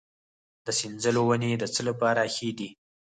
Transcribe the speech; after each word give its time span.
د 0.65 0.67
سنځلو 0.79 1.21
ونې 1.27 1.51
د 1.57 1.63
څه 1.73 1.81
لپاره 1.89 2.21
ښې 2.35 2.49
دي؟ 2.57 2.69